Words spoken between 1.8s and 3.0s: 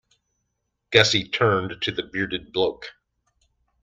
to the bearded bloke.